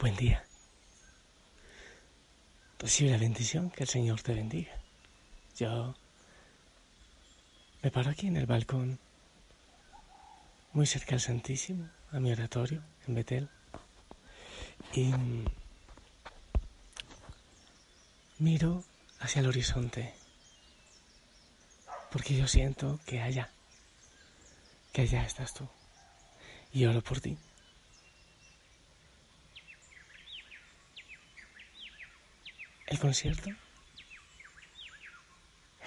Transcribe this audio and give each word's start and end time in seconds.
Buen 0.00 0.16
día. 0.16 0.42
Recibe 2.78 3.10
la 3.10 3.18
bendición, 3.18 3.70
que 3.70 3.82
el 3.82 3.88
Señor 3.90 4.22
te 4.22 4.32
bendiga. 4.32 4.72
Yo 5.58 5.94
me 7.82 7.90
paro 7.90 8.08
aquí 8.08 8.26
en 8.26 8.38
el 8.38 8.46
balcón, 8.46 8.98
muy 10.72 10.86
cerca 10.86 11.10
del 11.10 11.20
Santísimo, 11.20 11.86
a 12.12 12.18
mi 12.18 12.32
oratorio 12.32 12.82
en 13.06 13.14
Betel, 13.14 13.50
y 14.94 15.12
miro 18.38 18.82
hacia 19.18 19.40
el 19.40 19.48
horizonte, 19.48 20.14
porque 22.10 22.38
yo 22.38 22.48
siento 22.48 23.00
que 23.04 23.20
allá, 23.20 23.50
que 24.94 25.02
allá 25.02 25.26
estás 25.26 25.52
tú, 25.52 25.68
y 26.72 26.86
oro 26.86 27.02
por 27.02 27.20
ti. 27.20 27.36
El 32.90 32.98
concierto 32.98 33.50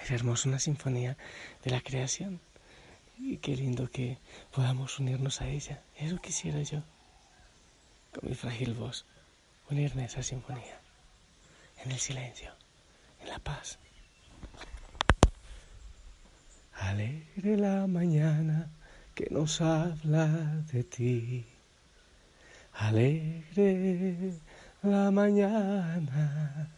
es 0.02 0.10
hermoso, 0.10 0.48
una 0.48 0.58
sinfonía 0.58 1.18
de 1.62 1.70
la 1.70 1.82
creación. 1.82 2.40
Y 3.18 3.36
qué 3.36 3.54
lindo 3.54 3.90
que 3.90 4.18
podamos 4.50 4.98
unirnos 4.98 5.42
a 5.42 5.48
ella. 5.48 5.82
Eso 5.96 6.16
quisiera 6.16 6.62
yo, 6.62 6.82
con 8.10 8.30
mi 8.30 8.34
frágil 8.34 8.72
voz, 8.72 9.04
unirme 9.70 10.04
a 10.04 10.06
esa 10.06 10.22
sinfonía, 10.22 10.80
en 11.84 11.92
el 11.92 11.98
silencio, 11.98 12.54
en 13.20 13.28
la 13.28 13.38
paz. 13.38 13.78
Alegre 16.72 17.58
la 17.58 17.86
mañana 17.86 18.70
que 19.14 19.28
nos 19.30 19.60
habla 19.60 20.26
de 20.72 20.84
ti. 20.84 21.46
Alegre 22.72 24.32
la 24.82 25.10
mañana 25.10 26.70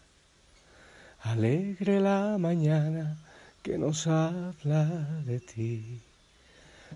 Alegre 1.32 1.98
la 1.98 2.38
mañana 2.38 3.16
que 3.60 3.76
nos 3.76 4.06
habla 4.06 4.84
de 5.24 5.40
ti. 5.40 6.00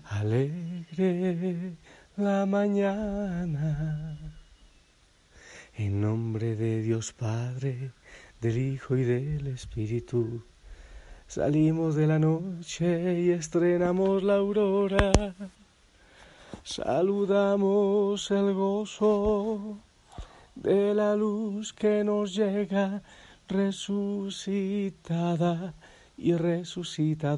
Alegre 0.09 1.75
la 2.15 2.45
mañana. 2.45 4.17
En 5.75 5.99
nombre 5.99 6.55
de 6.55 6.81
Dios 6.81 7.11
Padre, 7.11 7.91
del 8.39 8.57
Hijo 8.57 8.95
y 8.95 9.03
del 9.03 9.47
Espíritu, 9.47 10.41
salimos 11.27 11.95
de 11.95 12.07
la 12.07 12.17
noche 12.17 13.19
y 13.19 13.31
estrenamos 13.31 14.23
la 14.23 14.35
aurora. 14.35 15.11
Saludamos 16.63 18.31
el 18.31 18.53
gozo 18.53 19.77
de 20.55 20.93
la 20.93 21.17
luz 21.17 21.73
que 21.73 22.05
nos 22.05 22.33
llega 22.33 23.01
resucitada 23.51 25.13
y 26.17 26.33
resucitadora. 26.33 27.33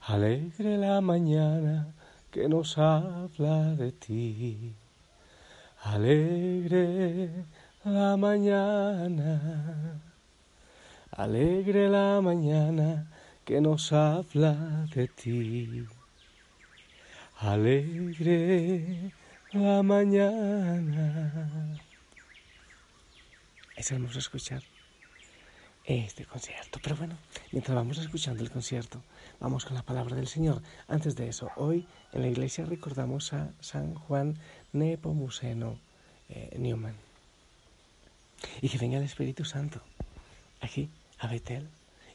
Alegre 0.00 0.78
la 0.78 1.00
mañana 1.00 1.94
que 2.30 2.48
nos 2.48 2.78
habla 2.78 3.74
de 3.74 3.92
ti. 3.92 4.74
Alegre 5.82 7.44
la 7.84 8.16
mañana. 8.16 10.00
Alegre 11.12 11.88
la 11.88 12.20
mañana 12.22 13.10
que 13.44 13.60
nos 13.60 13.92
habla 13.92 14.86
de 14.94 15.08
ti. 15.08 15.84
Alegre 17.40 19.12
la 19.52 19.82
mañana 19.82 21.80
es 23.80 23.90
hermoso 23.90 24.18
escuchar 24.18 24.62
este 25.86 26.26
concierto. 26.26 26.78
Pero 26.82 26.96
bueno, 26.96 27.16
mientras 27.50 27.74
vamos 27.74 27.96
escuchando 27.96 28.42
el 28.42 28.50
concierto, 28.50 29.02
vamos 29.40 29.64
con 29.64 29.74
la 29.74 29.82
palabra 29.82 30.16
del 30.16 30.28
Señor. 30.28 30.62
Antes 30.86 31.16
de 31.16 31.28
eso, 31.28 31.50
hoy 31.56 31.86
en 32.12 32.20
la 32.20 32.28
iglesia 32.28 32.66
recordamos 32.66 33.32
a 33.32 33.52
San 33.60 33.94
Juan 33.94 34.36
Nepomuceno 34.72 35.78
eh, 36.28 36.54
Newman. 36.58 36.94
Y 38.60 38.68
que 38.68 38.76
venga 38.76 38.98
el 38.98 39.04
Espíritu 39.04 39.46
Santo 39.46 39.80
aquí, 40.60 40.90
a 41.18 41.26
Betel, 41.26 41.66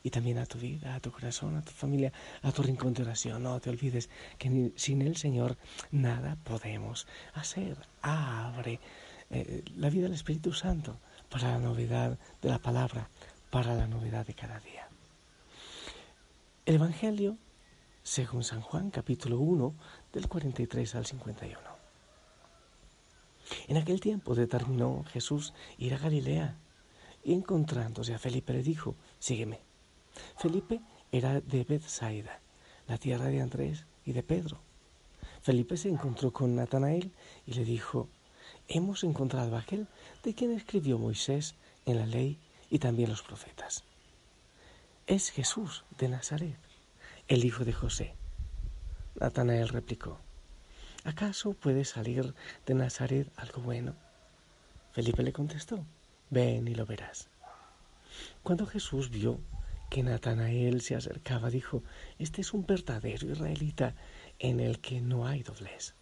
y 0.03 0.11
también 0.11 0.37
a 0.37 0.45
tu 0.45 0.59
vida, 0.59 0.93
a 0.93 0.99
tu 0.99 1.11
corazón, 1.11 1.57
a 1.57 1.63
tu 1.63 1.71
familia, 1.71 2.13
a 2.43 2.51
tu 2.51 2.61
rincón 2.61 2.93
de 2.93 3.01
oración. 3.01 3.41
No 3.41 3.59
te 3.59 3.71
olvides 3.71 4.11
que 4.37 4.71
sin 4.75 5.01
el 5.01 5.17
Señor 5.17 5.57
nada 5.89 6.37
podemos 6.43 7.07
hacer. 7.33 7.75
Abre 8.03 8.79
eh, 9.31 9.63
la 9.75 9.89
vida 9.89 10.03
del 10.03 10.13
Espíritu 10.13 10.53
Santo 10.53 10.99
para 11.35 11.51
la 11.51 11.59
novedad 11.59 12.17
de 12.41 12.47
la 12.47 12.59
palabra, 12.59 13.09
para 13.49 13.75
la 13.75 13.87
novedad 13.87 14.25
de 14.25 14.33
cada 14.33 14.57
día. 14.61 14.87
El 16.65 16.75
Evangelio, 16.75 17.37
según 18.03 18.45
San 18.45 18.61
Juan, 18.61 18.89
capítulo 18.89 19.39
1, 19.39 19.75
del 20.13 20.29
43 20.29 20.95
al 20.95 21.05
51. 21.05 21.59
En 23.67 23.75
aquel 23.75 23.99
tiempo 23.99 24.33
determinó 24.33 25.03
Jesús 25.11 25.53
ir 25.77 25.93
a 25.93 25.97
Galilea 25.97 26.55
y 27.21 27.33
encontrándose 27.33 28.13
a 28.13 28.17
Felipe 28.17 28.53
le 28.53 28.63
dijo, 28.63 28.95
sígueme. 29.19 29.59
Felipe 30.37 30.79
era 31.11 31.41
de 31.41 31.65
Bethsaida, 31.65 32.39
la 32.87 32.97
tierra 32.97 33.25
de 33.25 33.41
Andrés 33.41 33.85
y 34.05 34.13
de 34.13 34.23
Pedro. 34.23 34.61
Felipe 35.41 35.75
se 35.75 35.89
encontró 35.89 36.31
con 36.31 36.55
Natanael 36.55 37.11
y 37.45 37.55
le 37.55 37.65
dijo, 37.65 38.07
hemos 38.67 39.03
encontrado 39.03 39.55
a 39.55 39.59
aquel 39.59 39.87
de 40.23 40.33
quien 40.33 40.51
escribió 40.51 40.97
Moisés 40.97 41.55
en 41.85 41.97
la 41.99 42.05
ley 42.05 42.39
y 42.69 42.79
también 42.79 43.09
los 43.09 43.21
profetas. 43.21 43.83
Es 45.07 45.29
Jesús 45.29 45.83
de 45.97 46.09
Nazaret, 46.09 46.57
el 47.27 47.45
hijo 47.45 47.63
de 47.63 47.73
José. 47.73 48.15
Natanael 49.19 49.69
replicó, 49.69 50.19
¿acaso 51.03 51.53
puede 51.53 51.85
salir 51.85 52.33
de 52.65 52.73
Nazaret 52.73 53.31
algo 53.37 53.61
bueno? 53.61 53.95
Felipe 54.91 55.23
le 55.23 55.33
contestó, 55.33 55.85
ven 56.29 56.67
y 56.67 56.75
lo 56.75 56.85
verás. 56.85 57.29
Cuando 58.43 58.65
Jesús 58.65 59.09
vio 59.09 59.39
que 59.89 60.03
Natanael 60.03 60.81
se 60.81 60.95
acercaba, 60.95 61.49
dijo, 61.49 61.83
este 62.17 62.41
es 62.41 62.53
un 62.53 62.65
verdadero 62.65 63.31
israelita 63.31 63.95
en 64.39 64.59
el 64.59 64.79
que 64.79 65.01
no 65.01 65.27
hay 65.27 65.43
doblez. 65.43 65.93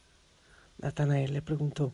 Natanael 0.77 1.33
le 1.33 1.41
preguntó, 1.41 1.93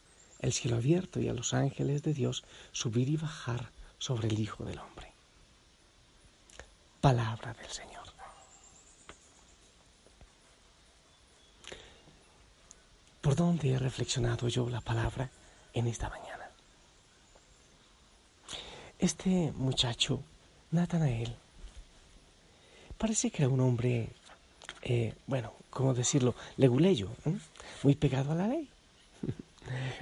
el 0.41 0.51
cielo 0.53 0.77
abierto 0.77 1.19
y 1.19 1.29
a 1.29 1.33
los 1.33 1.53
ángeles 1.53 2.01
de 2.01 2.13
Dios 2.13 2.43
subir 2.71 3.07
y 3.07 3.15
bajar 3.15 3.69
sobre 3.99 4.27
el 4.27 4.39
Hijo 4.39 4.65
del 4.65 4.79
Hombre. 4.79 5.13
Palabra 6.99 7.53
del 7.53 7.69
Señor. 7.69 8.01
¿Por 13.21 13.35
dónde 13.35 13.69
he 13.69 13.77
reflexionado 13.77 14.47
yo 14.47 14.67
la 14.67 14.81
palabra 14.81 15.29
en 15.73 15.85
esta 15.85 16.09
mañana? 16.09 16.49
Este 18.97 19.51
muchacho, 19.55 20.23
Natanael, 20.71 21.35
parece 22.97 23.29
que 23.29 23.43
era 23.43 23.53
un 23.53 23.59
hombre, 23.59 24.09
eh, 24.81 25.13
bueno, 25.27 25.53
¿cómo 25.69 25.93
decirlo? 25.93 26.33
Leguleyo, 26.57 27.09
muy 27.83 27.95
pegado 27.95 28.31
a 28.31 28.35
la 28.35 28.47
ley. 28.47 28.67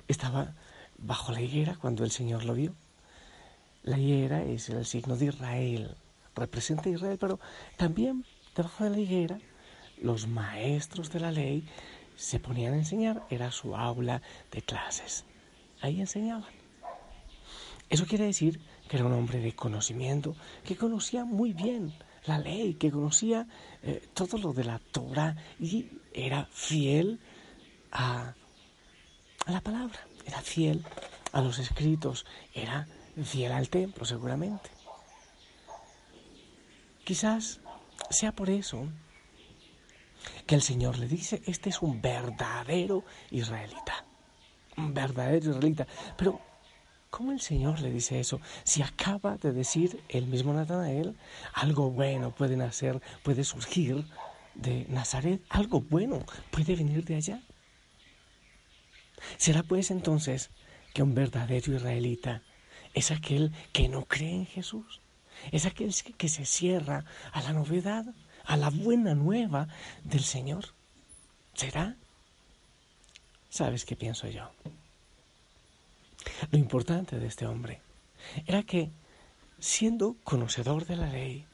Estaba 0.07 0.55
bajo 0.97 1.31
la 1.31 1.41
higuera 1.41 1.75
cuando 1.75 2.03
el 2.03 2.11
Señor 2.11 2.45
lo 2.45 2.53
vio. 2.53 2.73
La 3.83 3.97
higuera 3.97 4.43
es 4.43 4.69
el 4.69 4.85
signo 4.85 5.15
de 5.15 5.27
Israel, 5.27 5.95
representa 6.35 6.89
a 6.89 6.93
Israel, 6.93 7.17
pero 7.19 7.39
también 7.77 8.25
debajo 8.55 8.83
de 8.83 8.89
la 8.89 8.99
higuera 8.99 9.39
los 10.01 10.27
maestros 10.27 11.11
de 11.11 11.19
la 11.19 11.31
ley 11.31 11.67
se 12.15 12.39
ponían 12.39 12.73
a 12.73 12.77
enseñar, 12.77 13.23
era 13.29 13.51
su 13.51 13.75
aula 13.75 14.21
de 14.51 14.61
clases. 14.61 15.25
Ahí 15.81 16.01
enseñaban. 16.01 16.51
Eso 17.89 18.05
quiere 18.05 18.25
decir 18.25 18.59
que 18.87 18.97
era 18.97 19.05
un 19.05 19.13
hombre 19.13 19.39
de 19.39 19.53
conocimiento, 19.53 20.35
que 20.65 20.75
conocía 20.75 21.23
muy 21.25 21.53
bien 21.53 21.93
la 22.25 22.37
ley, 22.37 22.73
que 22.75 22.91
conocía 22.91 23.47
eh, 23.81 24.07
todo 24.13 24.37
lo 24.37 24.53
de 24.53 24.65
la 24.65 24.79
Torah 24.79 25.35
y 25.59 25.87
era 26.13 26.47
fiel 26.51 27.19
a, 27.91 28.35
a 29.49 29.51
la 29.51 29.61
palabra, 29.61 29.99
era 30.25 30.41
fiel 30.41 30.85
a 31.31 31.41
los 31.41 31.57
escritos, 31.57 32.25
era 32.53 32.87
fiel 33.23 33.51
al 33.51 33.69
templo 33.69 34.05
seguramente. 34.05 34.69
Quizás 37.03 37.59
sea 38.11 38.31
por 38.31 38.51
eso 38.51 38.87
que 40.45 40.53
el 40.53 40.61
Señor 40.61 40.99
le 40.99 41.07
dice, 41.07 41.41
este 41.47 41.69
es 41.69 41.81
un 41.81 41.99
verdadero 41.99 43.03
israelita, 43.31 44.05
un 44.77 44.93
verdadero 44.93 45.49
israelita. 45.49 45.87
Pero, 46.15 46.39
¿cómo 47.09 47.31
el 47.31 47.41
Señor 47.41 47.79
le 47.79 47.89
dice 47.89 48.19
eso? 48.19 48.39
Si 48.63 48.83
acaba 48.83 49.37
de 49.37 49.51
decir 49.51 50.03
el 50.09 50.27
mismo 50.27 50.53
Natanael, 50.53 51.17
algo 51.53 51.89
bueno 51.89 52.35
puede 52.35 52.55
nacer, 52.55 53.01
puede 53.23 53.43
surgir 53.43 54.05
de 54.53 54.85
Nazaret, 54.89 55.41
algo 55.49 55.81
bueno 55.81 56.23
puede 56.51 56.75
venir 56.75 57.03
de 57.03 57.15
allá. 57.15 57.41
Será 59.37 59.63
pues 59.63 59.91
entonces 59.91 60.49
que 60.93 61.03
un 61.03 61.15
verdadero 61.15 61.75
israelita 61.75 62.41
es 62.93 63.11
aquel 63.11 63.51
que 63.71 63.87
no 63.87 64.05
cree 64.05 64.33
en 64.33 64.45
Jesús, 64.45 65.01
es 65.51 65.65
aquel 65.65 65.93
que 66.17 66.29
se 66.29 66.45
cierra 66.45 67.05
a 67.31 67.41
la 67.41 67.53
novedad, 67.53 68.05
a 68.45 68.57
la 68.57 68.69
buena 68.69 69.15
nueva 69.15 69.67
del 70.03 70.23
Señor. 70.23 70.65
¿Será? 71.53 71.95
¿Sabes 73.49 73.85
qué 73.85 73.95
pienso 73.95 74.27
yo? 74.27 74.49
Lo 76.51 76.57
importante 76.57 77.19
de 77.19 77.27
este 77.27 77.45
hombre 77.45 77.81
era 78.45 78.63
que, 78.63 78.91
siendo 79.59 80.15
conocedor 80.23 80.85
de 80.85 80.95
la 80.95 81.07
ley, 81.07 81.45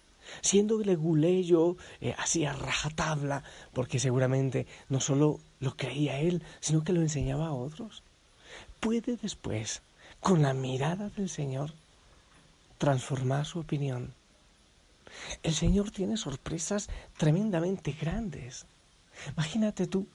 siendo 0.41 0.79
leguleyo 0.79 1.77
eh, 2.01 2.15
así 2.17 2.45
a 2.45 2.53
rajatabla, 2.53 3.43
porque 3.73 3.99
seguramente 3.99 4.67
no 4.89 4.99
solo 4.99 5.39
lo 5.65 5.75
creía 5.75 6.19
él, 6.19 6.41
sino 6.61 6.83
que 6.83 6.93
lo 6.93 7.01
enseñaba 7.01 7.47
a 7.47 7.53
otros, 7.53 8.03
puede 8.79 9.17
después, 9.17 9.81
con 10.21 10.41
la 10.43 10.53
mirada 10.53 11.09
del 11.09 11.27
Señor, 11.27 11.73
transformar 12.77 13.45
su 13.45 13.59
opinión. 13.59 14.13
El 15.43 15.53
Señor 15.53 15.91
tiene 15.91 16.17
sorpresas 16.17 16.87
tremendamente 17.17 17.91
grandes. 17.91 18.65
Imagínate 19.33 19.87
tú, 19.87 20.07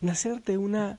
nacer 0.00 0.42
de 0.42 0.58
una 0.58 0.98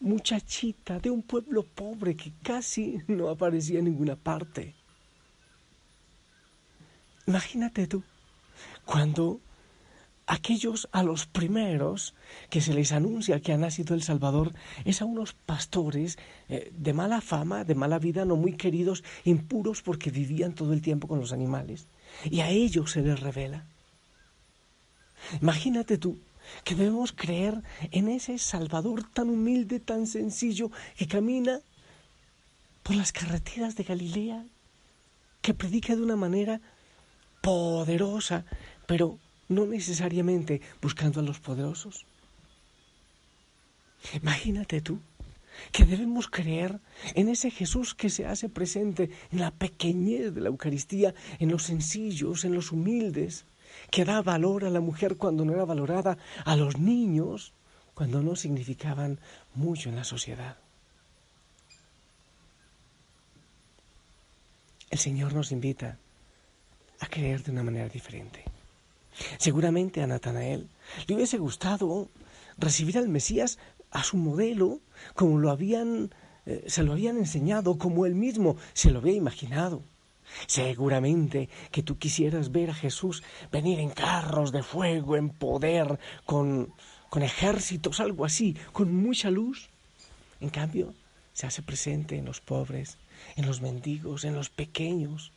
muchachita 0.00 0.98
de 0.98 1.10
un 1.10 1.22
pueblo 1.22 1.62
pobre 1.62 2.16
que 2.16 2.32
casi 2.42 3.02
no 3.06 3.28
aparecía 3.28 3.78
en 3.78 3.86
ninguna 3.86 4.16
parte. 4.16 4.74
Imagínate 7.26 7.86
tú, 7.86 8.02
cuando 8.84 9.40
aquellos 10.26 10.88
a 10.92 11.02
los 11.02 11.26
primeros 11.26 12.14
que 12.50 12.60
se 12.60 12.74
les 12.74 12.92
anuncia 12.92 13.40
que 13.40 13.52
ha 13.52 13.58
nacido 13.58 13.94
el 13.94 14.02
Salvador 14.02 14.54
es 14.84 15.02
a 15.02 15.04
unos 15.04 15.34
pastores 15.34 16.18
eh, 16.48 16.72
de 16.74 16.92
mala 16.92 17.20
fama, 17.20 17.64
de 17.64 17.74
mala 17.74 17.98
vida, 17.98 18.24
no 18.24 18.36
muy 18.36 18.54
queridos, 18.54 19.04
impuros 19.24 19.82
porque 19.82 20.10
vivían 20.10 20.54
todo 20.54 20.72
el 20.72 20.82
tiempo 20.82 21.08
con 21.08 21.20
los 21.20 21.32
animales. 21.32 21.86
Y 22.30 22.40
a 22.40 22.48
ellos 22.48 22.92
se 22.92 23.02
les 23.02 23.20
revela. 23.20 23.66
Imagínate 25.40 25.98
tú 25.98 26.18
que 26.64 26.74
debemos 26.74 27.12
creer 27.12 27.62
en 27.90 28.08
ese 28.08 28.38
Salvador 28.38 29.04
tan 29.12 29.30
humilde, 29.30 29.80
tan 29.80 30.06
sencillo, 30.06 30.70
que 30.96 31.06
camina 31.06 31.60
por 32.82 32.96
las 32.96 33.12
carreteras 33.12 33.76
de 33.76 33.84
Galilea, 33.84 34.44
que 35.40 35.54
predica 35.54 35.96
de 35.96 36.02
una 36.02 36.16
manera 36.16 36.60
poderosa, 37.40 38.44
pero 38.86 39.18
no 39.48 39.66
necesariamente 39.66 40.60
buscando 40.80 41.20
a 41.20 41.22
los 41.22 41.40
poderosos. 41.40 42.06
Imagínate 44.12 44.80
tú 44.80 45.00
que 45.72 45.84
debemos 45.84 46.28
creer 46.28 46.80
en 47.14 47.28
ese 47.28 47.50
Jesús 47.50 47.94
que 47.94 48.10
se 48.10 48.26
hace 48.26 48.48
presente 48.48 49.10
en 49.30 49.40
la 49.40 49.50
pequeñez 49.50 50.34
de 50.34 50.40
la 50.40 50.48
Eucaristía, 50.48 51.14
en 51.38 51.50
los 51.50 51.64
sencillos, 51.64 52.44
en 52.44 52.54
los 52.54 52.72
humildes, 52.72 53.44
que 53.90 54.04
da 54.04 54.22
valor 54.22 54.64
a 54.64 54.70
la 54.70 54.80
mujer 54.80 55.16
cuando 55.16 55.44
no 55.44 55.52
era 55.52 55.64
valorada, 55.64 56.18
a 56.44 56.56
los 56.56 56.78
niños 56.78 57.52
cuando 57.94 58.22
no 58.22 58.36
significaban 58.36 59.20
mucho 59.54 59.88
en 59.88 59.96
la 59.96 60.04
sociedad. 60.04 60.58
El 64.90 64.98
Señor 64.98 65.34
nos 65.34 65.50
invita 65.50 65.98
a 67.00 67.06
creer 67.06 67.42
de 67.42 67.50
una 67.50 67.62
manera 67.62 67.88
diferente. 67.88 68.44
Seguramente 69.38 70.02
a 70.02 70.06
Natanael 70.06 70.68
le 71.06 71.14
hubiese 71.14 71.38
gustado 71.38 72.08
recibir 72.58 72.98
al 72.98 73.08
Mesías 73.08 73.58
a 73.90 74.02
su 74.02 74.16
modelo, 74.16 74.80
como 75.14 75.38
lo 75.38 75.50
habían, 75.50 76.12
eh, 76.46 76.64
se 76.66 76.82
lo 76.82 76.92
habían 76.92 77.16
enseñado, 77.16 77.78
como 77.78 78.06
él 78.06 78.14
mismo 78.14 78.56
se 78.72 78.90
lo 78.90 78.98
había 78.98 79.14
imaginado. 79.14 79.82
Seguramente 80.46 81.48
que 81.70 81.82
tú 81.82 81.98
quisieras 81.98 82.50
ver 82.50 82.70
a 82.70 82.74
Jesús 82.74 83.22
venir 83.52 83.78
en 83.78 83.90
carros 83.90 84.52
de 84.52 84.62
fuego, 84.62 85.16
en 85.16 85.30
poder, 85.30 85.98
con, 86.24 86.72
con 87.08 87.22
ejércitos, 87.22 88.00
algo 88.00 88.24
así, 88.24 88.56
con 88.72 88.94
mucha 88.94 89.30
luz. 89.30 89.70
En 90.40 90.50
cambio, 90.50 90.92
se 91.32 91.46
hace 91.46 91.62
presente 91.62 92.16
en 92.16 92.24
los 92.24 92.40
pobres, 92.40 92.98
en 93.36 93.46
los 93.46 93.60
mendigos, 93.60 94.24
en 94.24 94.34
los 94.34 94.50
pequeños, 94.50 95.32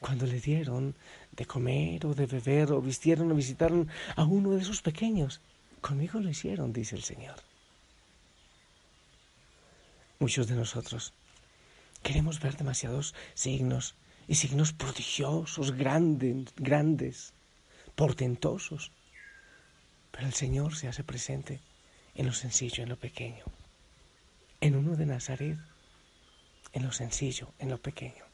cuando 0.00 0.26
le 0.26 0.40
dieron 0.40 0.94
de 1.32 1.46
comer 1.46 2.06
o 2.06 2.14
de 2.14 2.26
beber 2.26 2.72
o 2.72 2.80
vistieron 2.80 3.30
o 3.30 3.34
visitaron 3.34 3.88
a 4.16 4.24
uno 4.24 4.52
de 4.52 4.62
esos 4.62 4.82
pequeños. 4.82 5.40
Conmigo 5.80 6.20
lo 6.20 6.30
hicieron, 6.30 6.72
dice 6.72 6.96
el 6.96 7.02
Señor. 7.02 7.36
Muchos 10.18 10.46
de 10.46 10.54
nosotros 10.54 11.12
queremos 12.02 12.40
ver 12.40 12.56
demasiados 12.56 13.14
signos 13.34 13.94
y 14.28 14.36
signos 14.36 14.72
prodigiosos, 14.72 15.72
grandes, 15.72 16.54
grandes, 16.56 17.32
portentosos. 17.94 18.92
Pero 20.10 20.26
el 20.26 20.34
Señor 20.34 20.76
se 20.76 20.88
hace 20.88 21.04
presente 21.04 21.60
en 22.14 22.26
lo 22.26 22.32
sencillo, 22.32 22.82
en 22.82 22.88
lo 22.88 22.98
pequeño. 22.98 23.44
En 24.60 24.76
uno 24.76 24.96
de 24.96 25.06
Nazaret, 25.06 25.58
en 26.72 26.82
lo 26.84 26.92
sencillo, 26.92 27.52
en 27.58 27.70
lo 27.70 27.78
pequeño. 27.78 28.24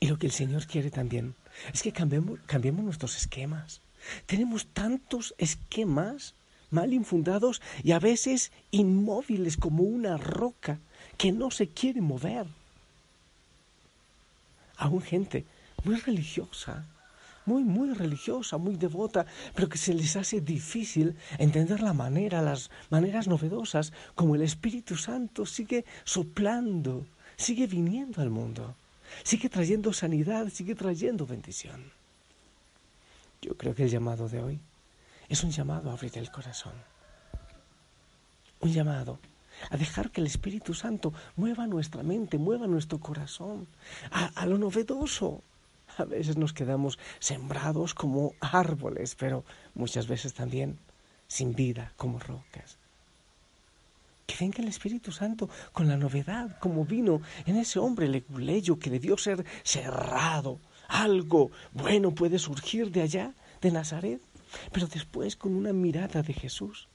Y 0.00 0.06
lo 0.06 0.18
que 0.18 0.26
el 0.26 0.32
Señor 0.32 0.66
quiere 0.66 0.90
también 0.90 1.34
es 1.72 1.82
que 1.82 1.92
cambiemos, 1.92 2.38
cambiemos 2.46 2.84
nuestros 2.84 3.16
esquemas. 3.16 3.80
Tenemos 4.26 4.66
tantos 4.66 5.34
esquemas 5.38 6.34
mal 6.70 6.92
infundados 6.92 7.62
y 7.82 7.92
a 7.92 7.98
veces 7.98 8.52
inmóviles 8.70 9.56
como 9.56 9.82
una 9.82 10.16
roca 10.16 10.78
que 11.16 11.32
no 11.32 11.50
se 11.50 11.68
quiere 11.68 12.00
mover. 12.00 12.46
Aún 14.76 15.00
gente 15.00 15.44
muy 15.84 15.96
religiosa, 15.96 16.84
muy, 17.46 17.62
muy 17.62 17.94
religiosa, 17.94 18.58
muy 18.58 18.76
devota, 18.76 19.24
pero 19.54 19.68
que 19.68 19.78
se 19.78 19.94
les 19.94 20.16
hace 20.16 20.40
difícil 20.40 21.16
entender 21.38 21.80
la 21.80 21.92
manera, 21.92 22.42
las 22.42 22.70
maneras 22.90 23.28
novedosas, 23.28 23.92
como 24.14 24.34
el 24.34 24.42
Espíritu 24.42 24.96
Santo 24.96 25.46
sigue 25.46 25.84
soplando, 26.04 27.06
sigue 27.36 27.66
viniendo 27.66 28.20
al 28.20 28.30
mundo 28.30 28.74
sigue 29.22 29.48
trayendo 29.48 29.92
sanidad, 29.92 30.48
sigue 30.48 30.74
trayendo 30.74 31.26
bendición. 31.26 31.92
Yo 33.42 33.56
creo 33.56 33.74
que 33.74 33.84
el 33.84 33.90
llamado 33.90 34.28
de 34.28 34.42
hoy 34.42 34.60
es 35.28 35.42
un 35.44 35.50
llamado 35.50 35.90
a 35.90 35.94
abrir 35.94 36.16
el 36.18 36.30
corazón. 36.30 36.74
Un 38.60 38.72
llamado 38.72 39.18
a 39.70 39.76
dejar 39.76 40.10
que 40.10 40.20
el 40.20 40.26
Espíritu 40.26 40.74
Santo 40.74 41.12
mueva 41.36 41.66
nuestra 41.66 42.02
mente, 42.02 42.38
mueva 42.38 42.66
nuestro 42.66 42.98
corazón, 42.98 43.66
a, 44.10 44.26
a, 44.26 44.46
lo 44.46 44.58
novedoso. 44.58 45.42
A 45.98 46.04
veces 46.04 46.36
nos 46.36 46.52
quedamos 46.52 46.98
sembrados 47.20 47.94
como 47.94 48.34
árboles, 48.40 49.14
pero 49.14 49.44
muchas 49.74 50.06
veces 50.06 50.34
también 50.34 50.78
sin 51.26 51.54
vida 51.54 51.92
como 51.96 52.18
rocas. 52.18 52.78
Que 54.26 54.36
venga 54.40 54.58
el 54.58 54.68
Espíritu 54.68 55.12
Santo 55.12 55.48
con 55.72 55.88
la 55.88 55.96
novedad, 55.96 56.58
como 56.58 56.84
vino 56.84 57.22
en 57.46 57.56
ese 57.56 57.78
hombre 57.78 58.08
leguleyo 58.08 58.78
que 58.78 58.90
debió 58.90 59.16
ser 59.16 59.44
cerrado. 59.62 60.60
Algo 60.88 61.50
bueno 61.72 62.12
puede 62.12 62.38
surgir 62.38 62.90
de 62.90 63.02
allá, 63.02 63.34
de 63.60 63.70
Nazaret, 63.70 64.20
pero 64.72 64.86
después 64.86 65.36
con 65.36 65.54
una 65.54 65.72
mirada 65.72 66.22
de 66.22 66.32
Jesús 66.32 66.88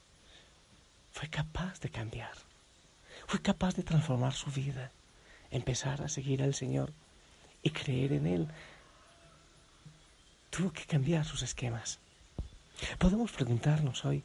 fue 1.10 1.28
capaz 1.28 1.80
de 1.80 1.90
cambiar, 1.90 2.32
fue 3.26 3.40
capaz 3.40 3.74
de 3.74 3.82
transformar 3.82 4.32
su 4.32 4.50
vida, 4.50 4.90
empezar 5.50 6.02
a 6.02 6.08
seguir 6.08 6.42
al 6.42 6.54
Señor 6.54 6.92
y 7.62 7.70
creer 7.70 8.12
en 8.12 8.26
Él. 8.26 8.48
Tuvo 10.50 10.72
que 10.72 10.84
cambiar 10.84 11.24
sus 11.24 11.42
esquemas. 11.42 11.98
Podemos 12.98 13.30
preguntarnos 13.32 14.04
hoy, 14.04 14.24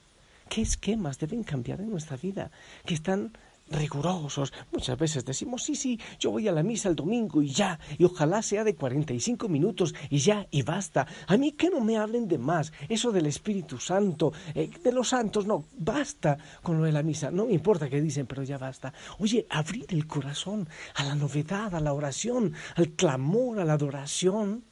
¿Qué 0.50 0.62
esquemas 0.62 1.20
deben 1.20 1.44
cambiar 1.44 1.82
en 1.82 1.90
nuestra 1.90 2.18
vida 2.18 2.52
que 2.86 2.94
están 2.94 3.32
rigurosos. 3.70 4.54
Muchas 4.72 4.98
veces 4.98 5.26
decimos, 5.26 5.64
sí, 5.64 5.76
sí, 5.76 6.00
yo 6.20 6.32
voy 6.32 6.48
a 6.48 6.52
la 6.52 6.64
misa 6.64 6.90
el 6.90 6.96
domingo 6.96 7.42
y 7.42 7.50
ya, 7.50 7.80
y 7.98 8.04
ojalá 8.04 8.42
sea 8.42 8.64
de 8.64 8.76
45 8.76 9.50
minutos 9.50 9.94
y 10.10 10.20
ya, 10.20 10.48
y 10.52 10.62
basta. 10.62 11.08
A 11.28 11.38
mí 11.38 11.52
que 11.52 11.70
no 11.70 11.82
me 11.82 11.98
hablen 11.98 12.28
de 12.28 12.38
más, 12.38 12.72
eso 12.90 13.12
del 13.12 13.26
Espíritu 13.26 13.78
Santo, 13.80 14.34
eh, 14.56 14.70
de 14.84 14.92
los 14.92 15.10
santos, 15.10 15.46
no, 15.46 15.66
basta 15.78 16.38
con 16.62 16.78
lo 16.78 16.86
de 16.86 16.92
la 16.92 17.04
misa, 17.04 17.32
no 17.32 17.46
me 17.46 17.54
importa 17.54 17.90
qué 17.90 18.02
dicen, 18.02 18.26
pero 18.26 18.44
ya 18.44 18.58
basta. 18.58 18.94
Oye, 19.20 19.46
abrir 19.50 19.86
el 19.90 20.08
corazón 20.08 20.68
a 20.96 21.04
la 21.04 21.16
novedad, 21.16 21.76
a 21.76 21.80
la 21.80 21.94
oración, 21.94 22.54
al 22.76 22.92
clamor, 22.92 23.60
a 23.60 23.66
la 23.66 23.74
adoración, 23.74 24.64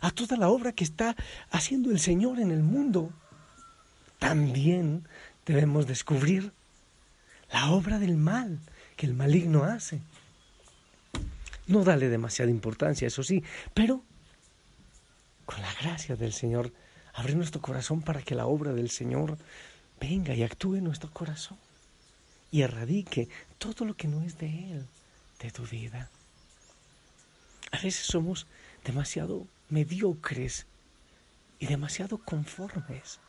a 0.00 0.10
toda 0.10 0.36
la 0.36 0.50
obra 0.50 0.72
que 0.72 0.84
está 0.84 1.16
haciendo 1.50 1.90
el 1.90 1.98
Señor 1.98 2.38
en 2.38 2.50
el 2.50 2.62
mundo. 2.62 3.12
También 4.18 5.06
debemos 5.44 5.86
descubrir 5.86 6.52
la 7.52 7.70
obra 7.70 7.98
del 7.98 8.16
mal 8.16 8.60
que 8.96 9.06
el 9.06 9.14
maligno 9.14 9.64
hace. 9.64 10.00
No 11.66 11.84
dale 11.84 12.08
demasiada 12.08 12.50
importancia, 12.50 13.08
eso 13.08 13.22
sí, 13.22 13.42
pero 13.74 14.02
con 15.46 15.62
la 15.62 15.72
gracia 15.74 16.16
del 16.16 16.32
Señor, 16.32 16.72
abrir 17.14 17.36
nuestro 17.36 17.62
corazón 17.62 18.02
para 18.02 18.20
que 18.20 18.34
la 18.34 18.46
obra 18.46 18.72
del 18.72 18.90
Señor 18.90 19.38
venga 20.00 20.34
y 20.34 20.42
actúe 20.42 20.76
en 20.76 20.84
nuestro 20.84 21.10
corazón 21.10 21.56
y 22.50 22.62
erradique 22.62 23.28
todo 23.58 23.84
lo 23.84 23.96
que 23.96 24.08
no 24.08 24.22
es 24.22 24.38
de 24.38 24.72
Él, 24.72 24.86
de 25.40 25.50
tu 25.50 25.64
vida. 25.64 26.10
A 27.70 27.78
veces 27.78 28.06
somos 28.06 28.46
demasiado 28.84 29.46
mediocres 29.70 30.66
y 31.58 31.66
demasiado 31.66 32.18
conformes. 32.18 33.20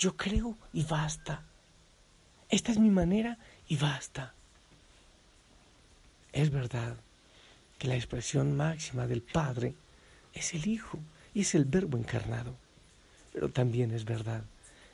Yo 0.00 0.16
creo 0.16 0.56
y 0.72 0.82
basta. 0.84 1.44
Esta 2.48 2.72
es 2.72 2.78
mi 2.78 2.88
manera 2.88 3.36
y 3.68 3.76
basta. 3.76 4.32
Es 6.32 6.50
verdad 6.50 6.96
que 7.78 7.86
la 7.86 7.96
expresión 7.96 8.56
máxima 8.56 9.06
del 9.06 9.20
Padre 9.20 9.74
es 10.32 10.54
el 10.54 10.66
Hijo 10.66 10.98
y 11.34 11.42
es 11.42 11.54
el 11.54 11.66
Verbo 11.66 11.98
encarnado. 11.98 12.56
Pero 13.34 13.50
también 13.50 13.90
es 13.92 14.06
verdad 14.06 14.42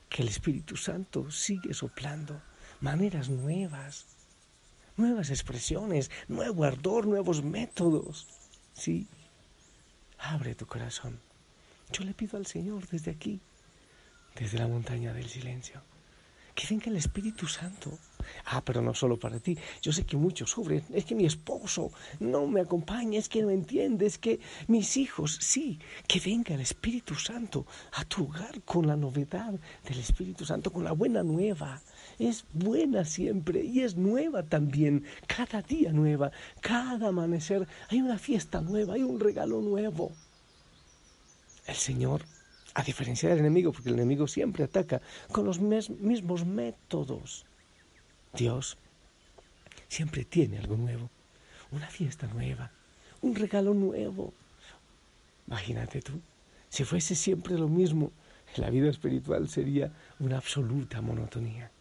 que 0.09 0.23
el 0.23 0.27
Espíritu 0.27 0.75
Santo 0.75 1.31
sigue 1.31 1.73
soplando 1.73 2.41
maneras 2.81 3.29
nuevas, 3.29 4.07
nuevas 4.97 5.29
expresiones, 5.29 6.11
nuevo 6.27 6.65
ardor, 6.65 7.07
nuevos 7.07 7.41
métodos. 7.41 8.27
Sí, 8.73 9.07
abre 10.17 10.53
tu 10.53 10.65
corazón. 10.65 11.17
Yo 11.93 12.03
le 12.03 12.13
pido 12.13 12.37
al 12.37 12.45
Señor 12.45 12.85
desde 12.89 13.11
aquí, 13.11 13.39
desde 14.39 14.57
la 14.57 14.67
montaña 14.67 15.13
del 15.13 15.27
silencio 15.27 15.81
que 16.57 16.65
venga 16.67 16.89
el 16.89 16.97
Espíritu 16.97 17.45
Santo. 17.45 17.99
Ah, 18.45 18.63
pero 18.65 18.81
no 18.81 18.95
solo 18.95 19.19
para 19.19 19.39
ti. 19.39 19.55
Yo 19.79 19.93
sé 19.93 20.07
que 20.07 20.17
muchos 20.17 20.49
sufren. 20.49 20.83
Es 20.91 21.05
que 21.05 21.13
mi 21.13 21.27
esposo 21.27 21.91
no 22.19 22.47
me 22.47 22.61
acompaña, 22.61 23.19
es 23.19 23.29
que 23.29 23.43
no 23.43 23.51
entiende, 23.51 24.07
es 24.07 24.17
que 24.17 24.39
mis 24.67 24.97
hijos, 24.97 25.37
sí, 25.39 25.79
que 26.07 26.19
venga 26.19 26.55
el 26.55 26.61
Espíritu 26.61 27.13
Santo 27.13 27.67
a 27.93 28.05
tu 28.05 28.23
hogar 28.23 28.59
con 28.63 28.87
la 28.87 28.95
novedad 28.95 29.53
del 29.87 29.99
Espíritu 29.99 30.45
Santo, 30.45 30.73
con 30.73 30.83
la 30.83 30.93
buena 30.93 31.21
nueva. 31.21 31.79
Es 32.17 32.43
buena 32.53 33.05
siempre 33.05 33.63
y 33.63 33.81
es 33.81 33.95
nueva 33.95 34.41
también, 34.41 35.05
cada 35.27 35.61
día 35.61 35.91
nueva, 35.93 36.31
cada 36.59 37.09
amanecer 37.09 37.67
hay 37.89 38.01
una 38.01 38.17
fiesta 38.17 38.61
nueva, 38.61 38.95
hay 38.95 39.03
un 39.03 39.19
regalo 39.19 39.61
nuevo. 39.61 40.11
El 41.67 41.75
Señor 41.75 42.23
a 42.77 42.83
diferencia 42.83 43.27
del 43.27 43.39
enemigo, 43.39 43.71
porque 43.71 43.89
el 43.89 43.95
enemigo 43.95 44.27
siempre 44.27 44.63
ataca 44.63 45.01
con 45.31 45.45
los 45.45 45.59
mismos 45.59 46.45
métodos. 46.45 47.43
Dios 48.33 48.77
siempre 49.87 50.25
tiene 50.25 50.59
algo 50.59 50.77
nuevo, 50.77 51.09
una 51.71 51.87
fiesta 51.87 52.27
nueva, 52.27 52.71
un 53.21 53.33
regalo 53.33 53.73
nuevo. 53.73 54.31
Imagínate 55.47 56.01
tú, 56.03 56.21
si 56.69 56.83
fuese 56.83 57.15
siempre 57.15 57.57
lo 57.57 57.67
mismo, 57.67 58.11
la 58.57 58.69
vida 58.69 58.91
espiritual 58.91 59.49
sería 59.49 59.91
una 60.19 60.37
absoluta 60.37 61.01
monotonía. 61.01 61.71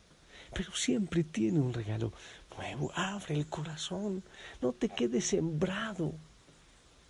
Pero 0.54 0.72
siempre 0.74 1.24
tiene 1.24 1.60
un 1.60 1.74
regalo 1.74 2.14
nuevo. 2.56 2.90
Abre 2.94 3.34
el 3.34 3.46
corazón, 3.48 4.22
no 4.62 4.72
te 4.72 4.88
quedes 4.88 5.26
sembrado 5.26 6.14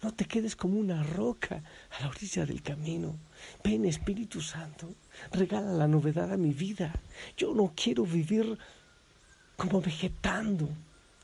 no 0.06 0.14
te 0.14 0.25
quedes 0.25 0.54
como 0.54 0.78
una 0.78 1.02
roca 1.02 1.64
a 1.90 2.00
la 2.00 2.08
orilla 2.08 2.46
del 2.46 2.62
camino. 2.62 3.16
Ven 3.64 3.84
Espíritu 3.84 4.40
Santo, 4.40 4.94
regala 5.32 5.72
la 5.72 5.88
novedad 5.88 6.32
a 6.32 6.36
mi 6.36 6.52
vida. 6.52 6.94
Yo 7.36 7.52
no 7.52 7.72
quiero 7.75 8.04
vivir 8.04 8.56
como 9.56 9.80
vegetando. 9.80 10.68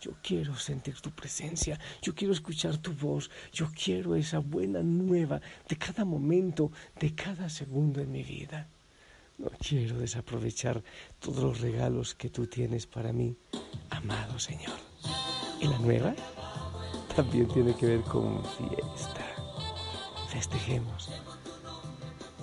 Yo 0.01 0.15
quiero 0.21 0.57
sentir 0.57 1.01
tu 1.01 1.13
presencia, 1.13 1.79
yo 2.03 2.13
quiero 2.13 2.33
escuchar 2.33 2.77
tu 2.79 2.93
voz, 2.93 3.31
yo 3.53 3.69
quiero 3.73 4.17
esa 4.17 4.41
buena 4.41 4.83
nueva 4.83 5.41
de 5.69 5.77
cada 5.77 6.05
momento, 6.05 6.73
de 6.99 7.15
cada 7.15 7.49
segundo 7.49 8.01
en 8.01 8.11
mi 8.11 8.25
vida. 8.25 8.67
No 9.39 9.49
quiero 9.61 9.97
desaprovechar 9.97 10.83
todos 11.21 11.45
los 11.45 11.61
regalos 11.61 12.17
que 12.17 12.31
tú 12.31 12.49
tienes 12.49 12.89
para 12.89 13.13
mí, 13.13 13.37
amado 13.91 14.41
Señor. 14.41 14.77
¿Y 15.61 15.69
la 15.69 15.79
nueva? 15.79 16.17
También 17.15 17.47
tiene 17.49 17.75
que 17.75 17.87
ver 17.87 18.03
con 18.03 18.43
fiesta. 18.57 19.27
Festejemos. 20.29 21.11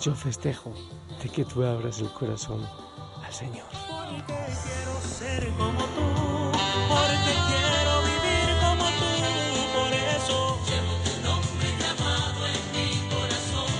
Yo 0.01 0.13
festejo 0.15 0.73
de 1.21 1.29
que 1.29 1.43
tú 1.43 1.63
abras 1.63 1.99
el 1.99 2.09
corazón 2.11 2.65
al 3.25 3.33
Señor. 3.33 3.65
Porque 3.89 4.23
quiero 4.25 5.01
ser 5.01 5.49
como 5.57 5.83
tú, 5.95 6.51
porque 6.87 7.33
quiero 7.49 8.01
vivir 8.09 8.49
como 8.61 8.85
tú, 8.99 9.11
por 9.75 9.91
eso 9.93 10.57
llevo 10.69 10.93
tu 11.03 11.13
nombre 11.27 11.67
grabado 11.79 12.41
en 12.47 12.61
mi 12.75 12.89
corazón. 13.13 13.71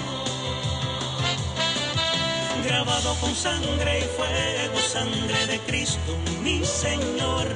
Grabado 2.65 3.09
con 3.21 3.33
sangre 3.35 3.99
y 3.99 4.03
fuego, 4.17 4.79
sangre 4.79 5.47
de 5.47 5.59
Cristo, 5.59 6.17
mi 6.43 6.65
Señor, 6.65 7.47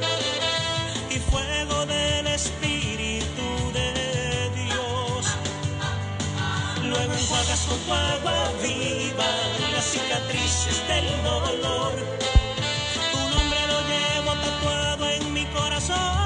y 1.10 1.20
fuego 1.20 1.86
del 1.86 2.28
Espíritu 2.28 2.83
luego 6.94 7.14
enjuagas 7.14 7.66
con 7.68 7.80
tu 7.80 7.94
agua 7.94 8.52
viva 8.62 9.26
las 9.72 9.86
cicatrices 9.86 10.88
del 10.88 11.24
dolor. 11.24 11.94
Tu 13.12 13.20
nombre 13.36 13.60
lo 13.68 13.80
llevo 13.92 14.32
tatuado 14.42 15.10
en 15.10 15.34
mi 15.34 15.46
corazón. 15.48 16.23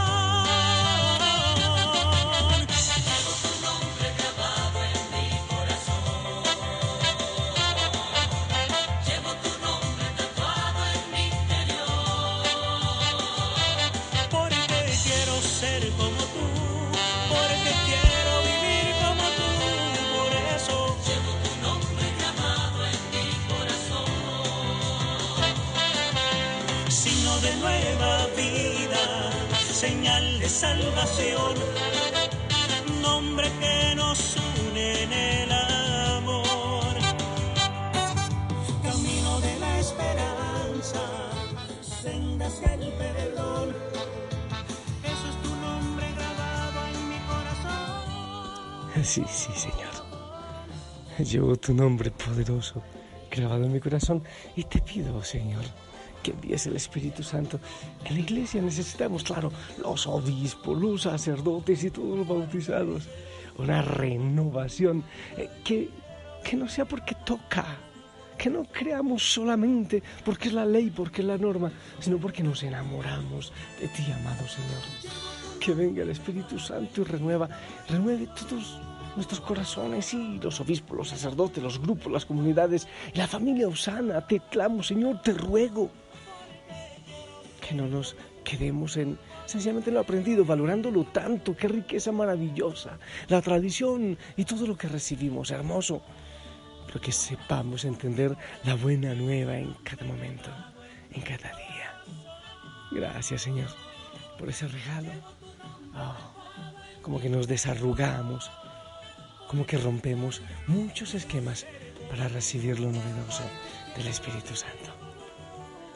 Sí, 49.08 49.24
sí, 49.30 49.52
Señor. 49.56 49.94
Llevo 51.18 51.56
tu 51.56 51.74
nombre 51.74 52.12
poderoso 52.12 52.84
grabado 53.32 53.64
en 53.64 53.72
mi 53.72 53.80
corazón 53.80 54.22
y 54.54 54.66
te 54.66 54.82
pido, 54.82 55.24
Señor, 55.24 55.64
que 56.22 56.32
envíes 56.32 56.68
el 56.68 56.76
Espíritu 56.76 57.24
Santo. 57.24 57.58
En 58.04 58.16
la 58.16 58.20
iglesia 58.20 58.62
necesitamos, 58.62 59.24
claro, 59.24 59.50
los 59.82 60.08
obispos, 60.08 60.78
los 60.78 61.04
sacerdotes 61.04 61.86
y 61.86 61.90
todos 61.90 62.18
los 62.18 62.28
bautizados. 62.28 63.08
Una 63.58 63.82
renovación 63.82 65.06
eh, 65.38 65.50
que, 65.64 65.90
que 66.44 66.58
no 66.58 66.68
sea 66.68 66.84
porque 66.84 67.16
toca, 67.26 67.78
que 68.38 68.50
no 68.50 68.63
creamos 68.63 69.34
solamente 69.34 70.03
porque 70.24 70.50
es 70.50 70.53
la 70.53 70.65
ley, 70.65 70.91
porque 70.91 71.22
es 71.22 71.27
la 71.27 71.38
norma, 71.38 71.72
sino 72.00 72.17
porque 72.17 72.44
nos 72.44 72.63
enamoramos 72.63 73.51
de 73.82 73.88
ti, 73.88 74.03
amado 74.12 74.48
Señor. 74.48 74.82
Que 75.60 75.74
venga 75.74 76.03
el 76.03 76.10
Espíritu 76.10 76.60
Santo 76.60 77.01
y 77.01 77.03
renueva, 77.03 77.50
renueve 77.89 78.27
todos 78.27 78.79
nuestros 79.15 79.41
corazones 79.41 80.13
y 80.13 80.38
los 80.39 80.62
obispos, 80.62 80.98
los 80.98 81.10
sacerdotes, 81.10 81.63
los 81.63 81.82
grupos, 81.82 82.12
las 82.12 82.25
comunidades, 82.25 82.88
y 83.13 83.17
la 83.17 83.27
familia 83.27 83.67
Osana. 83.67 84.25
Te 84.27 84.39
clamo, 84.39 84.84
Señor, 84.84 85.22
te 85.22 85.34
ruego 85.34 85.89
que 87.67 87.75
no 87.75 87.88
nos 87.88 88.15
quedemos 88.44 88.96
en 88.96 89.17
sencillamente 89.46 89.91
lo 89.91 90.00
aprendido, 90.00 90.46
valorándolo 90.46 91.03
tanto, 91.06 91.56
qué 91.56 91.67
riqueza 91.67 92.12
maravillosa, 92.12 93.00
la 93.27 93.41
tradición 93.41 94.17
y 94.36 94.46
todo 94.46 94.67
lo 94.67 94.77
que 94.77 94.88
recibimos, 94.88 95.51
hermoso. 95.51 96.01
Pero 96.88 97.01
que 97.01 97.12
sepamos 97.12 97.86
entender 97.86 98.36
la 98.63 98.75
buena 98.75 99.13
nueva 99.13 99.58
en 99.58 99.74
cada 99.84 100.06
momento, 100.06 100.50
en 101.12 101.22
cada 101.22 101.50
día. 101.50 101.77
Gracias, 102.91 103.44
Señor, 103.44 103.70
por 104.39 104.50
ese 104.50 104.67
regalo. 104.67 105.12
Oh, 105.94 106.38
como 107.01 107.20
que 107.20 107.29
nos 107.29 107.48
desarrugamos, 107.48 108.50
como 109.48 109.65
que 109.65 109.77
rompemos 109.77 110.41
muchos 110.67 111.13
esquemas 111.13 111.65
para 112.10 112.27
recibir 112.27 112.79
lo 112.79 112.88
novedoso 112.88 113.44
del 113.96 114.08
Espíritu 114.08 114.56
Santo. 114.56 114.91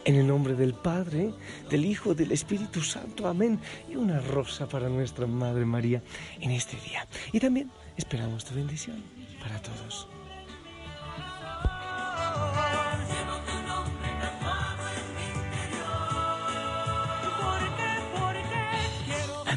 En 0.04 0.16
el 0.16 0.26
nombre 0.26 0.56
del 0.56 0.74
Padre, 0.74 1.32
del 1.70 1.86
Hijo, 1.86 2.16
del 2.16 2.32
Espíritu 2.32 2.82
Santo, 2.82 3.28
amén. 3.28 3.60
Y 3.88 3.96
una 3.96 4.20
rosa 4.20 4.68
para 4.68 4.90
nuestra 4.90 5.28
Madre 5.28 5.66
María 5.66 6.02
en 6.40 6.52
este 6.52 6.76
día. 6.78 7.08
Y 7.32 7.40
también 7.40 7.72
esperamos 7.98 8.44
tu 8.44 8.56
bendición 8.56 9.04
para 9.40 9.62
todos. 9.62 10.08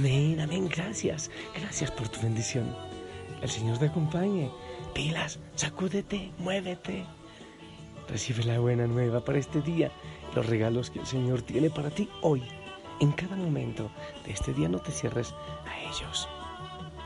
Amén, 0.05 0.39
amén, 0.39 0.69
gracias. 0.69 1.31
Gracias 1.59 1.91
por 1.91 2.11
tu 2.11 2.21
bendición. 2.21 2.77
El 3.41 3.49
Señor 3.49 3.79
te 3.79 3.87
acompañe. 3.87 4.51
Pilas, 4.93 5.39
sacúdete, 5.55 6.31
muévete. 6.37 7.07
Recibe 8.07 8.45
la 8.45 8.59
buena 8.59 8.87
nueva 8.87 9.25
para 9.25 9.39
este 9.39 9.63
día, 9.63 9.91
los 10.35 10.45
regalos 10.45 10.91
que 10.91 10.99
el 10.99 11.07
Señor 11.07 11.41
tiene 11.41 11.71
para 11.71 11.89
ti 11.89 12.07
hoy. 12.21 12.43
En 13.01 13.13
cada 13.13 13.35
momento 13.35 13.91
de 14.27 14.33
este 14.33 14.53
día 14.53 14.69
no 14.69 14.79
te 14.79 14.93
cierres 14.93 15.33
a 15.67 15.81
ellos. 15.89 16.29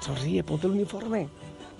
Sonríe, 0.00 0.42
ponte 0.42 0.66
el 0.66 0.72
uniforme, 0.72 1.28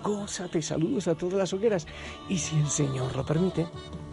gózate, 0.05 0.63
saludos 0.63 1.09
a 1.09 1.17
todas 1.17 1.35
las 1.35 1.53
hogueras. 1.53 1.89
Y 2.29 2.39
si 2.39 2.57
el 2.61 2.69
Señor 2.69 3.17
lo 3.17 3.27
permite, 3.27 3.67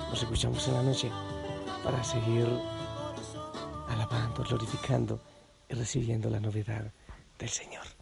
nos 0.09 0.23
escuchamos 0.23 0.67
en 0.69 0.73
la 0.73 0.81
noche 0.81 1.11
para 1.83 2.03
seguir 2.03 2.47
alabando, 3.89 4.43
glorificando 4.43 5.19
recibiendo 5.69 6.29
la 6.29 6.39
novedad 6.39 6.91
del 7.39 7.49
Señor. 7.49 7.94